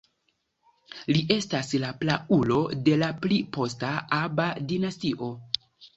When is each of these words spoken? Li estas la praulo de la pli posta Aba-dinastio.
Li 1.17 1.19
estas 1.35 1.69
la 1.83 1.91
praulo 1.99 2.57
de 2.87 2.97
la 3.03 3.11
pli 3.27 3.37
posta 3.59 3.93
Aba-dinastio. 4.21 5.29